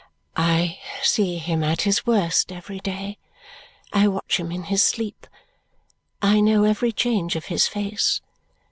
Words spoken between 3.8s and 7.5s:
I watch him in his sleep. I know every change of